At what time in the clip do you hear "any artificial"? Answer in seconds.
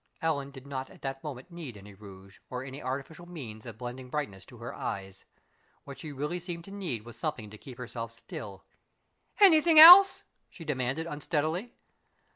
2.63-3.27